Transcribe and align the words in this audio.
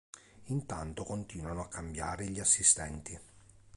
Intanto 0.45 1.03
continuano 1.03 1.61
a 1.61 1.67
cambiare 1.67 2.25
gli 2.27 2.39
assistenti. 2.39 3.15